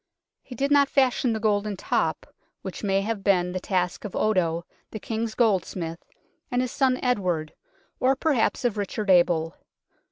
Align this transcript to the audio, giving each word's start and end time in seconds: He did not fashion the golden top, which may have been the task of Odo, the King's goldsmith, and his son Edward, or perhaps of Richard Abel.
He 0.41 0.55
did 0.55 0.71
not 0.71 0.89
fashion 0.89 1.31
the 1.31 1.39
golden 1.39 1.77
top, 1.77 2.25
which 2.63 2.83
may 2.83 3.01
have 3.01 3.23
been 3.23 3.51
the 3.51 3.59
task 3.59 4.03
of 4.03 4.15
Odo, 4.15 4.65
the 4.89 4.99
King's 4.99 5.35
goldsmith, 5.35 6.03
and 6.49 6.59
his 6.63 6.71
son 6.71 6.97
Edward, 7.03 7.53
or 7.99 8.15
perhaps 8.15 8.65
of 8.65 8.79
Richard 8.79 9.11
Abel. 9.11 9.55